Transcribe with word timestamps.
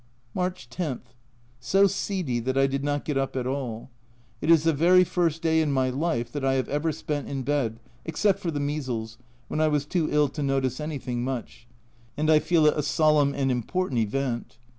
March 0.33 0.67
10. 0.71 1.01
So 1.59 1.85
seedy 1.85 2.39
that 2.39 2.57
I 2.57 2.65
did 2.65 2.83
not 2.83 3.05
get 3.05 3.19
up 3.19 3.35
at 3.35 3.45
all. 3.45 3.91
It 4.41 4.49
is 4.49 4.63
the 4.63 4.73
very 4.73 5.03
first 5.03 5.43
day 5.43 5.61
in 5.61 5.71
my 5.71 5.91
life 5.91 6.31
that 6.31 6.43
I 6.43 6.55
have 6.55 6.67
ever 6.69 6.91
spent 6.91 7.29
in 7.29 7.43
bed 7.43 7.79
(except 8.03 8.39
for 8.39 8.49
the 8.49 8.59
measles, 8.59 9.19
when 9.47 9.61
I 9.61 9.67
was 9.67 9.85
too 9.85 10.07
ill 10.09 10.27
to 10.29 10.41
notice 10.41 10.79
anything 10.79 11.23
much), 11.23 11.67
and 12.17 12.31
I 12.31 12.39
feel 12.39 12.65
it 12.65 12.75
a 12.75 12.81
solemn 12.81 13.35
and 13.35 13.51
important 13.51 13.99
event. 13.99 14.57